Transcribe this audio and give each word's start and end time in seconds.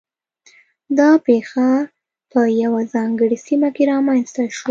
دا 0.97 1.09
پېښه 1.27 1.67
په 2.31 2.41
یوه 2.63 2.81
ځانګړې 2.93 3.37
سیمه 3.45 3.69
کې 3.75 3.83
رامنځته 3.91 4.41
شوه 4.55 4.59